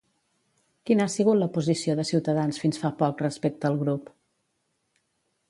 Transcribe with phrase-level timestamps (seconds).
[0.89, 4.11] Quina ha sigut la posició de Cs fins fa poc respecte al grup?